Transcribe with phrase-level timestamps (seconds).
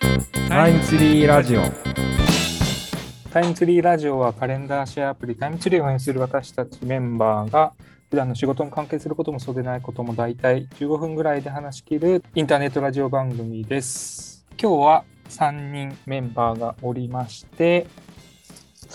[0.00, 1.62] タイムツリーラジオ。
[3.32, 7.72] タイムツリーラジオはカレンダーシェアアプリタイムツリーを運営する私たちメンバーが
[8.08, 14.46] 普段の仕事に関係することもそうでないことも大体15分ぐらいで話し切るインターネットラジオ番組です。
[14.60, 17.86] 今日は3人メンバーがおりまして、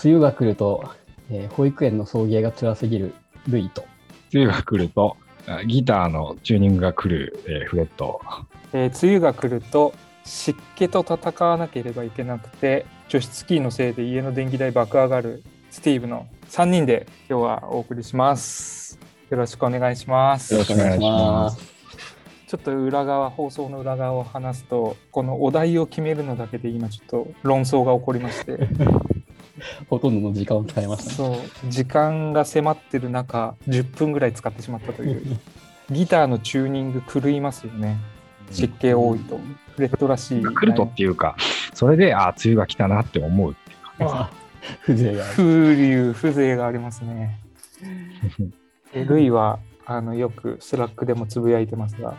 [0.04, 0.90] 梅雨が来ると、
[1.30, 3.14] えー保育園の送迎が辛すぎる
[3.48, 3.84] ルイと、
[4.34, 5.16] 梅雨が来ると、
[5.46, 8.20] あギターのチューニングが来る、えーフレット。
[8.72, 9.94] えー梅雨が来ると
[10.26, 18.98] 湿気と戦わなければいけなくて除湿機のせいで家の電気代爆上がるスティーブの3人で今日はお送りします。
[19.30, 20.52] よろしくお願いします。
[20.54, 21.58] よろしくお願いします。
[22.46, 28.68] ちょっと裏側、放送の裏側を話すと、このお題を決めるのだけで今ちょっと論争が起こりまして、
[29.90, 31.14] ほとんどの時間を使いましたね。
[31.14, 35.38] そう、時間が迫ってる中、10分ぐらい使ってしまったという、
[35.90, 37.98] ギターのチューニング狂いますよね。
[38.50, 39.40] 湿気多いと。
[39.74, 40.42] フレットらしい。
[40.42, 41.36] 来るとっていうか、
[41.74, 44.10] それで、あ、梅雨が来たなって思うっていうかね。
[44.10, 44.30] あ
[44.82, 45.34] 風情がある。
[45.34, 47.38] 風流、風情がありますね。
[48.94, 52.16] えルイは、あの、よく Slack でもつぶやいてますが、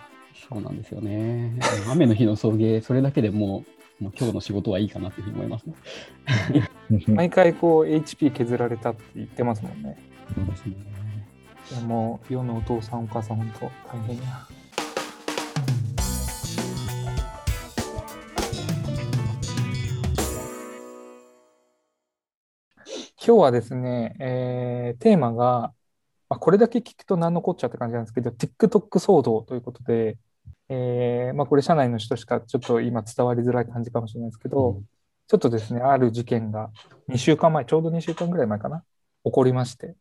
[0.49, 1.59] そうなんですよね。
[1.91, 3.63] 雨の日の送迎、それだけでも
[3.99, 6.69] う、もう今日の仕事はいいかなっていうふうに思いますね。
[7.07, 9.97] 毎回こう HP 削られたって言ってますもんね。
[10.35, 10.75] そうですね。
[11.81, 14.47] でも世のお父さんお母さん本当大変や。
[23.27, 25.73] 今日はですね、えーテーマが、
[26.29, 30.17] まあ、これだけ聞くと何のこっちゃって感じなんですけど、TikTok 騒動ということで、
[30.69, 34.85] えーまあ、これ社内の人しかちょっと今伝わりづらい感じかもしれないですけど、うん
[35.29, 36.71] ちょっとですね、ある事件が
[37.09, 38.85] 2週間前、ちょうど2週間ぐらい前かな、
[39.25, 39.97] 起こりまして、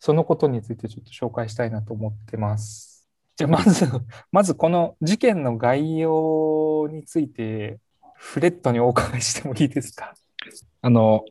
[0.00, 3.06] そのことについてちょっと紹介したいなと思ってます。
[3.36, 3.86] じゃあ、まず、
[4.32, 7.78] まずこの事件の概要について、
[8.14, 10.14] フレットにお伺いしてもいいですか？
[10.80, 11.26] あの、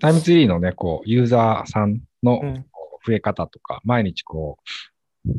[0.00, 2.40] TimeTree のね、こう、ユーザーさんの
[3.06, 4.58] 増え方とか、毎日こ
[5.26, 5.30] う、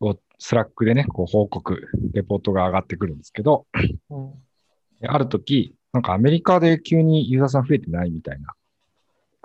[0.00, 3.66] こう Slack でね、こう報告、レポートが上がってくるんですけど、
[4.10, 4.32] うん
[5.06, 8.52] ある時、なんかアメリカで急にユーザーさん増えてないみたいな、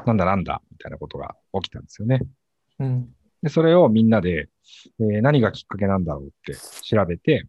[0.03, 2.21] なんだなんだ、みたいなことが起きたんですよね。
[2.79, 3.09] うん
[3.43, 4.49] で、それをみんなで、
[4.99, 7.45] えー何がきっかけなんだろうって調べて、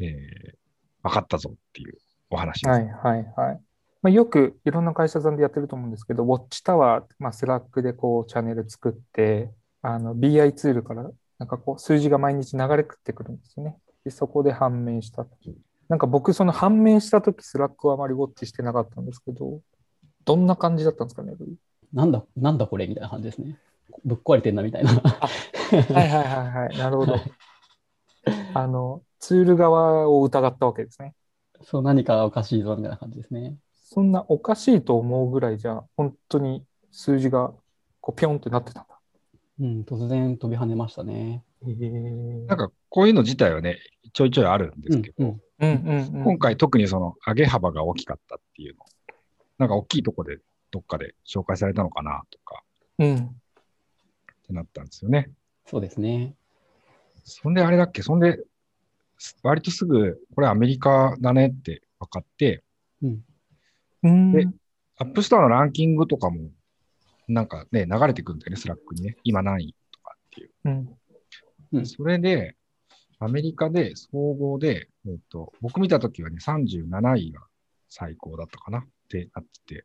[0.00, 0.66] えー
[1.02, 1.98] 分かったぞっていう
[2.30, 2.68] お話です。
[2.68, 3.60] はいはいはい。
[4.02, 9.50] まあ、よくいろんな会社さんでやってると思うんですけど、ウォッチタワー、まあ、 Slack でこうチャンネル作って、
[9.82, 13.76] あの BI ツールからなんかこう数字が毎日流れ食ってくるんですよね。
[14.04, 15.30] で、そこで判明したと。
[15.88, 19.60] なんか僕、その判明したとき、 Slack はあまりウォッチしてなかったんですけど、
[20.24, 21.34] どんな感じだったんですかね、
[21.92, 23.58] なんだ、なんだこれみたいな感じですね。
[24.04, 24.90] ぶっ壊れてんなみたいな。
[24.92, 25.30] は
[25.72, 27.16] いはいはいはい、なるほど。
[28.54, 31.14] あの、ツール側を疑ったわけですね。
[31.62, 33.56] そう、何かおかしいぞみたいな感じですね。
[33.88, 37.54] そんなおかしいと思うぐらいじゃ、本当に数字が
[38.00, 38.98] こうピョンってなってたんだ。
[39.60, 41.44] うん、突然飛び跳ねましたね。
[41.64, 41.90] へえ
[42.48, 43.78] なんかこういうの自体はね、
[44.12, 48.84] ちょいちょいあるんですけど、うんうんうんうんうん、今回特にその上げ幅が大きかったっていうの、
[49.58, 50.38] なんか大きいとこで
[50.72, 52.64] どっかで紹介されたのかなとか
[52.98, 53.18] うん、っ
[54.48, 55.30] てなったんですよね。
[55.64, 56.34] そうですね。
[57.22, 58.40] そんであれだっけ、そんで、
[59.16, 62.64] す割とすぐ、これアメリカだねって分かって、
[63.00, 63.20] うん、
[64.02, 64.48] で
[64.98, 66.50] App Store のランキングとかも、
[67.28, 69.16] なんかね、流れてくるんだよね、 Slack にね。
[69.24, 70.50] 今何位とかっていう。
[70.64, 70.88] うん、
[71.72, 72.56] うんそれで、
[73.18, 77.40] アメリカで総合で、えっと、僕見たときはね、37位が
[77.88, 79.84] 最高だったかなってなってて、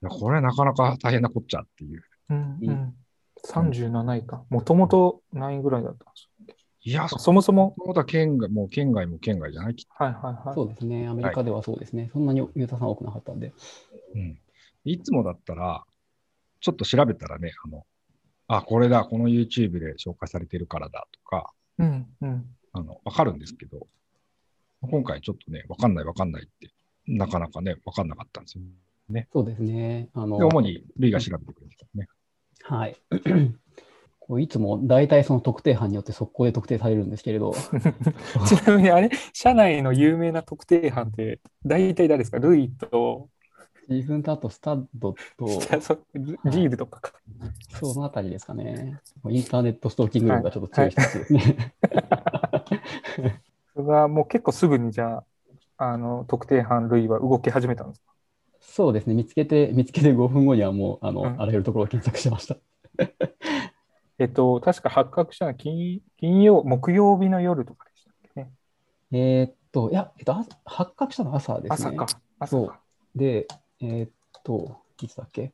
[0.00, 2.02] いやこれなかなか大変なこっちゃっていう。
[2.30, 2.58] うん、う。
[2.62, 2.94] うん
[3.46, 4.44] 37位か。
[4.50, 6.28] もともと何位ぐらいだったんです
[6.88, 9.74] いや、かそもそも、そは圏外、もう圏外も圏外じゃない？
[9.74, 10.54] きっはいはいはい。
[10.54, 11.06] そうですね。
[11.06, 12.08] アメリカではそうですね。
[12.14, 13.50] そんなにユーザーさん多くなかったんで。
[13.50, 13.56] と
[14.14, 14.40] うん。
[14.84, 15.84] いつもだったら、
[16.60, 17.84] ちょっと調べたらね、あの、
[18.46, 22.46] あ、これだ、この YouTube で紹介されてるからだとか、うん、うん。
[22.72, 23.86] あの、わかるんですけど、
[24.80, 26.70] 今回ちょっとね、わかんないわかんないって、
[27.06, 28.64] なかなかね、わかんなかったんですよ。
[29.30, 30.08] そうですね。
[30.14, 32.08] あので、主にルイが調べてくれてたね。
[32.62, 32.96] はい。
[34.40, 37.54] いつも大体その特定班によって速攻で特定されるんですけれど、
[38.46, 42.38] ちなみにあれ、社内の有名な特定班って、大体誰ですか？
[42.38, 43.28] ルイと、
[43.88, 45.48] 自分とあとスタッドと、
[45.80, 45.98] そ
[46.44, 47.12] リールとかか。
[47.80, 49.00] そのあたりですかね。
[49.30, 51.74] インターネットストーキング力がちょっと強い人ですね。
[53.74, 55.24] それがもう結構すぐにじゃ
[55.78, 58.12] あ、あの、特定班ルイは動き始めたんですか？
[58.60, 59.14] そうですね。
[59.14, 62.56] 見つけて、見つけて5分後にはもう、あの、うんあらゆるところを検索してました。
[64.18, 68.50] えっと、確か発覚したのは金金曜、木曜日の夜とかでしたっけね。
[69.12, 71.68] えーっと、いや、えっと、あ発覚したのは朝ですね。
[71.70, 72.06] 朝か。
[72.40, 72.80] 朝そうか。
[73.14, 73.46] で、
[73.80, 74.10] えーっ
[74.44, 75.52] と、いつだっけ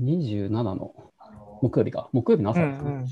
[0.00, 0.94] ?27 の
[1.60, 2.08] 木曜日か。
[2.12, 2.90] 木曜日のうん朝ですね。
[2.90, 3.06] うん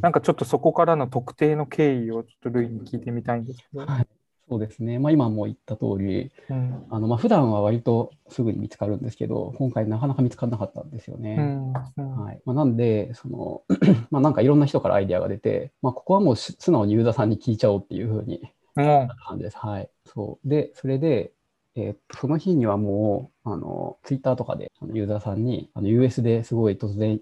[0.00, 3.84] なんかちょっとそこからの特定の経緯をちょっとルイに聞いてみたいんですけど。
[3.84, 4.06] はい
[4.48, 4.98] そうですね。
[4.98, 11.36] まあ、今も言った通り、うんあのまあ普段は割とすぐに見つかるんですけど、今回なかなか見つからなかったんですよね。
[11.38, 13.62] うんうんはいまあ、なんで、その
[14.10, 18.40] まあなんかいろんな人からアイデアが出て、まあ、ここはもうし素直にユーザーさんに聞いちゃおうっていうふうに
[18.76, 19.56] も感じです。
[19.56, 19.88] はい。
[20.06, 20.48] そう。
[20.48, 21.32] で、それで、
[21.74, 27.20] えーっとその日にはもう、あの、ツイッターとかであのユーザーさんに、あの US ですごい突然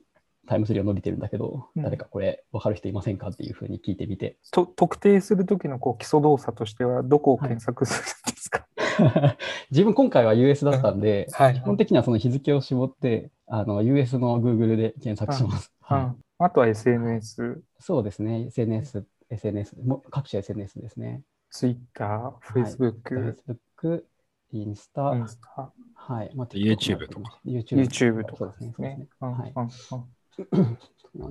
[0.51, 1.83] タイムスリーが伸びてるんだけど、うん。
[1.85, 8.67] 誰かこれ分かる人いませんかっていうふうに聞いてみて、うと特定するときのこう基礎動作としてはどこを検索するんですか、
[9.71, 11.55] 自分今回は US だったんで、はい。
[11.55, 15.73] 基本的にはその日付を絞って、あの US の Google で検索します。
[15.87, 21.23] あとは SNS、そうですね、SNS、SNS、も各種 SNS ですね。
[21.53, 23.37] Twitter、Facebook、
[23.83, 24.03] Facebook、
[24.51, 26.33] インスタ、インスタ、はい。
[26.35, 27.39] まあ YouTube とか。
[27.47, 28.37] YouTube, とか。
[28.37, 28.75] そうですね。
[28.77, 29.09] そうですね。
[29.21, 30.20] はい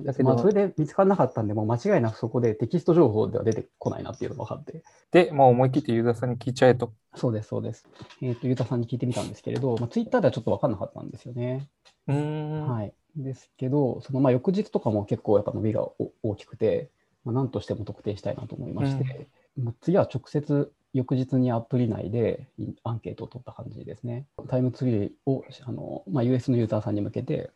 [0.04, 4.82] だけどまあ、それで見つからなかったんで、もう間違いなくそこでテキスト情報では出てこないなっていうのが分かって。
[5.10, 6.92] で、もう思い切ってユーザーさんに聞いちゃえと。
[7.14, 7.86] そうです、そうです。
[8.20, 11.66] えっ、と、ゆうたさんに聞いてみたんですけれど、まあ、Twitter ではちょっと分かんなかったんですよね。
[12.08, 12.68] うーん。
[12.68, 12.92] はい。
[13.16, 16.90] ですけど、そのまあ翌日とかも結構やっぱ伸びがお大きくて、
[17.24, 22.48] まあ、何としても特定したいなと思いまして、もう次は直接翌日にアプリ内で
[22.84, 24.26] アンケートを取った感じですね。
[24.48, 27.50] タイムツリーをあの、まあ、US のユーザーさんに向けて、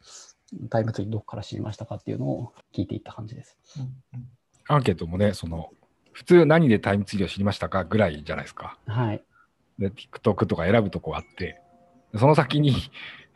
[0.71, 3.59] タイムツリーどこから知りましたかっていうのを聞いていった感じです。
[3.79, 3.83] うん
[4.19, 4.29] うん
[4.67, 5.71] アンケートもね、その、
[6.13, 8.79] 普通何でタイムツリーを知りましたかぐらいじゃないですか。
[8.87, 9.23] はい。
[9.79, 11.61] で、TikTok とか選ぶとこあって、
[12.17, 12.75] その先に、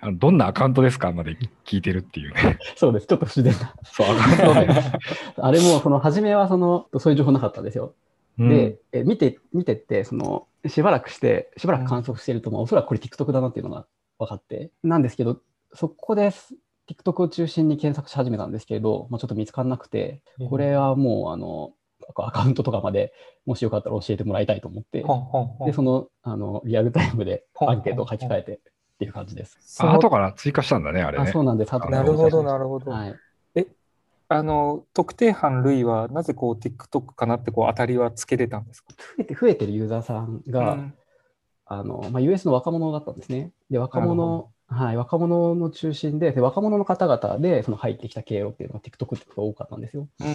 [0.00, 2.58] あのどんなアカウントですかまで聞いてるっていうね。
[2.76, 3.06] そうです。
[3.06, 3.74] ちょっと不自然な。
[3.84, 4.92] そう、アカウントね。
[5.36, 7.94] あれも、その、初めはその、そういう情報なかったんですよ。
[8.38, 13.86] うんで、え見て、見てって、その、しばらくして、しばらく観測してると、まあ、おそらくこれ TikTok だなっていうのが
[14.20, 15.40] 分かって、なんですけど、
[15.74, 16.30] そこで
[16.88, 21.72] TikTok を中心に検索し始めたんですけれど、まあ、ちょっと見つからなくて、これはもう、あの、
[22.16, 23.12] アカウントとかまで、
[23.44, 25.04] もしよかったら教えてもらいたいと思って、
[25.66, 28.58] で、その、あの、リアルタイムでアンケートを書き換えてっ
[28.98, 29.58] ていう感じです。
[29.58, 31.40] あその後から追加したんだね、あれあ、ねそ。
[31.40, 31.74] うなんです。
[31.74, 32.84] 後でなるほど、追加しましなるほど。
[32.86, 33.16] たはい。
[34.30, 38.92] あの、特定班類はなぜこう TikTok かなってこう当たりはつけれたんですか？
[39.16, 40.94] 増えて、増えてるユーザーさんが、うん
[41.70, 43.52] あの、まあ、US の若者だったんですね。
[43.70, 50.08] で、若なるほ者、はい、若者の中心で、で若者の方々でその入ってきた経路っていうのが TikTok ってことが多かったんですよ。
[50.20, 50.28] うん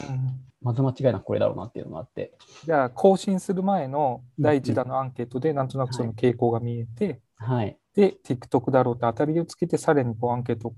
[0.63, 2.33] まず間違いなくこれだろうなっていうのがあって。
[2.63, 7.77] じゃあ、更新する前の第一弾のアンケートで、なんとなくその傾向が見えて、はい。
[7.95, 10.73] で、TikTok だろうって当たりをつけて、さらにこうアンケートを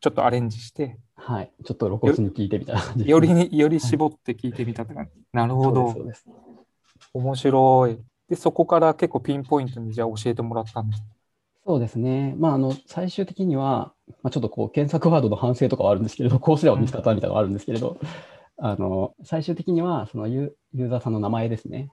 [0.00, 1.52] ちょっとアレンジして、はい。
[1.64, 5.12] ちょっと露骨に聞いてみたいな感じよりに、より絞って聞いてみたって感じ。
[5.32, 6.26] なるほどそうです。
[7.14, 7.98] 面白い。
[8.28, 11.04] で、そこから結構ピンポイントにじゃあ教えてもらったんです。
[11.64, 12.34] そうですね。
[12.38, 17.98] まあ、あの、最終的には、まあ、ちょっとこう、検索ワードの反省とかはあるんですけれど、こうすれば見つかったみたいなのがあるんですけれど、
[18.58, 21.90] あの、最終的には、そのユユーザーさんの名前ですね。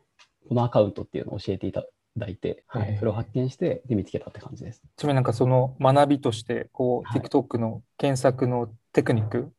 [0.48, 1.84] このアカウントっていうのを教えていた
[2.18, 4.82] だいて、はいそれを発見して、で、見つけたって感じです。
[4.98, 9.52] ちなみになんかその学びとして、こう、はい TikTok の検索のテクニック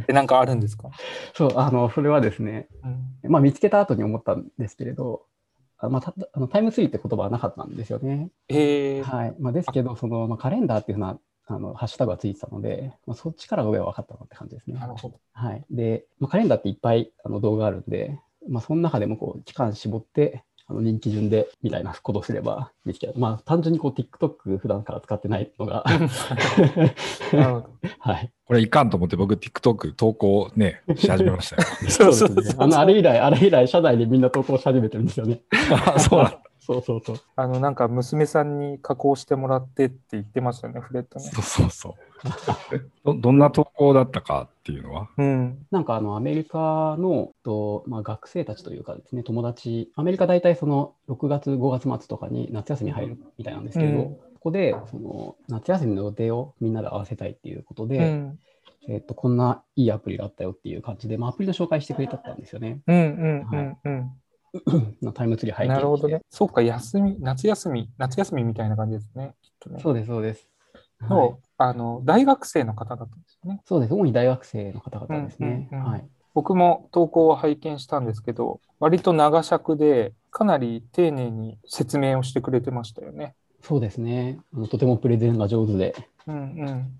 [0.00, 0.90] って なんかあるんですか、
[1.34, 2.68] そう、あの、それはですね、
[3.24, 5.22] うんまあ、見つけた後に思ったんですけれど、
[5.78, 8.30] あまあ、たあのタイムツリーって言葉はなかったんですよね。
[8.48, 14.86] えー、はいまあ、ですけど、そのまあ、カレンダーっていうふうなあのハッシュタグがついてたので、まあ、そっちから上は分かったなって感じですねな。
[14.86, 15.20] るほど。
[15.32, 23.14] はい、で、まあ、カレンダーっていっぱいあの動画あるんで、まあ、その中でもこう期間絞って、あの人気順でみたいなことをすれば見つける。
[23.16, 25.82] まあ、単純にこう TikTok 普段から使ってないのが。
[27.98, 28.30] はい。
[28.44, 31.62] これいかんと思って僕 TikTok 投稿ね、し始めましたよ。
[31.88, 32.56] そ うそうですね。
[32.58, 35.40] あの、あれ以来、あれ以来、社内でみんな投稿し始めてるんですよね。
[35.86, 36.42] あそうなんだ。
[36.68, 37.16] そうそうそう。
[37.34, 41.24] あの、なんか娘さんに加工してもらってって言ってましたよね、フレットね。
[41.24, 41.94] そうそうそう。
[43.06, 45.08] どどんな投稿だったかっていうのは？
[45.16, 45.66] うん。
[45.70, 58.38] なんかあのアメリカのと、まあ、学生たちというかですね、友達、アメリカ大体その6月、5月末とかに夏休み入るみたいなんですけど、うんここでその夏休みの予定をみんなで合わせたいっていうことで、うん。
[58.88, 62.80] えっとこんないいアプリがあったよっていう感じで、まあ、アプリの紹介してくれたんですよね。
[62.86, 64.10] うんうんうんうん。
[65.14, 66.22] タイムツリー背景にしてなるほどね。
[66.30, 69.34] そうか、休み、夏休み、夏休みみたいな感じですね。
[69.42, 69.80] きっとね。
[69.80, 70.48] そうです、そうです。
[71.00, 73.60] はいの、あの、大学生の方だったんですよね。
[73.64, 73.94] そうです。
[73.94, 75.68] 主に大学生の方々ですね。
[75.72, 76.08] うんうんうんはい。
[76.34, 83.34] 僕も投稿を拝見したんですけど、割と長尺で、かなり丁寧に説明をしてくれてましたよね。
[83.62, 84.38] そうですね。
[84.54, 85.94] あのとてもプレゼンが上手で、
[86.26, 86.38] うんう
[86.70, 86.92] ん。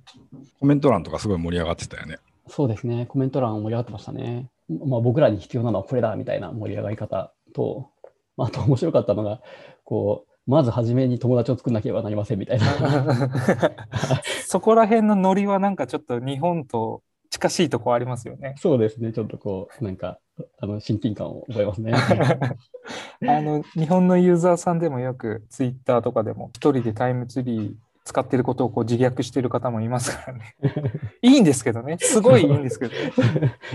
[0.58, 2.18] コメント欄とかすごい盛り上がってたよね。
[2.48, 3.06] そうですね。
[3.06, 4.48] コメント欄盛り上がってましたね。
[4.68, 7.90] まあ、僕らに必要なのはこれだみたいな盛り上がり方と、
[8.36, 9.40] まあ、あと面白かったのが、
[9.84, 12.64] こう、まず初めに友達を作んなければなりませんみたいな。
[14.46, 18.54] そこら辺のノリはなんかちょっと日本と近しいとこありますよね。
[18.58, 20.18] そうですね、ちょっとこう、なんか、
[20.60, 21.92] あの親近感を覚えますね。
[23.26, 27.74] あの日本のユーザーさんでもよくツイッターとかでも一人でタイムツリー
[28.08, 30.56] 使ってることをこう自虐してる方もいますからね。
[31.20, 31.98] いいんですけどね。
[32.00, 33.12] すごいいいんですけど、ね、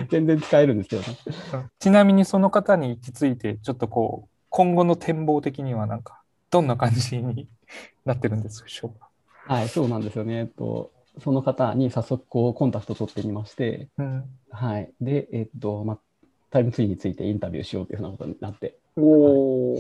[0.09, 1.69] 全然使えるんですけどね。
[1.77, 7.47] ちなみにその方に行き着いて、ちょっとこう、今後の展望的にはなんか、どんな感じに
[8.05, 9.09] なってるんでしょうか？
[9.45, 10.39] はい、そうなんですよね。
[10.39, 14.91] えっと、その方に早速こうコンタクト取ってみまして、うん、はい。
[14.99, 15.99] で、えっと、まあ、
[16.49, 19.77] タイムツリーについてインタビューしようというふうなことになって、おお、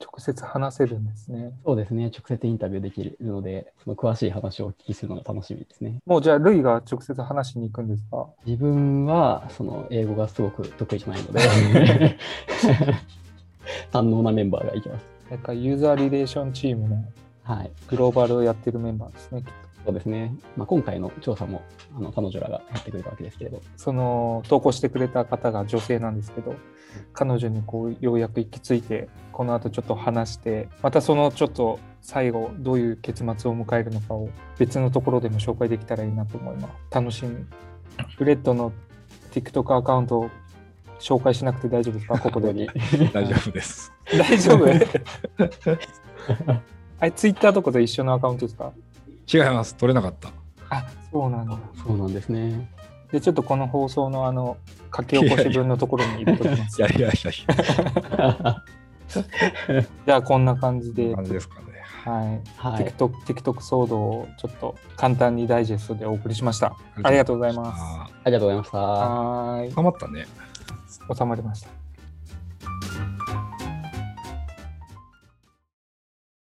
[0.00, 1.52] 直接話せるんですね。
[1.64, 5.98] そうですね、直接インタビューできるので、その詳しい話をお聞きするのが楽しみですね。
[6.06, 8.26] もうじゃあ、ルイが直接話しに行くんですか？
[8.46, 11.40] 自分は、その、英語がすごく得意じゃないので、
[13.92, 15.06] 堪能なメンバーがいきます。
[15.30, 17.04] なんかユーザーリレーションチームの
[17.42, 17.70] はい。
[17.88, 19.52] グローバルをやってるメンバーですね、きっと。
[19.86, 20.34] そうですね。
[20.56, 21.62] まあ、今回の調査も、
[21.96, 26.54] あの、彼女らがやってくれたわけですけれど、その投稿してくれた方が女性なんですけど、
[27.12, 34.28] 彼女にこうようやく行き着いて、この後ちょっと話して、またそのちょっと最後、どういう結末を迎えるのかを
[34.58, 36.74] 別のところでも紹介できたらいいなと思います。
[36.90, 37.36] 楽しみ。
[38.16, 38.72] フレッドの
[39.32, 40.30] TikTok アカウントを
[41.00, 42.18] 紹介しなくて大丈夫ですか？
[42.20, 42.52] ここで。
[43.12, 43.92] 大丈夫です。
[44.10, 44.66] 大丈夫？
[47.00, 48.72] あれ、Twitter とかと一緒のアカウントですか？
[49.32, 49.74] 違います。
[49.76, 50.30] 取れなかった。
[50.70, 51.58] あ、そうなんだ。
[51.86, 52.68] そうなんですね。
[53.12, 54.56] で、ちょっとこの放送のあの、
[54.94, 56.80] 書き起こし分のところに入れときます。
[56.80, 57.14] いやいやいやい
[60.06, 61.66] じゃあ、こんな感じでや、、感じですかね。
[62.04, 62.40] はい。
[62.56, 62.84] はい。
[62.84, 66.76] TikTok, TikTok 騒動をちょっと簡単にダイジェストでお送りしました。
[67.02, 67.82] ありがとうございます。
[67.82, 68.78] あありがとうございました。
[68.78, 69.74] はーいー。。
[69.74, 70.26] たまったね。
[71.16, 71.77] 収まりました。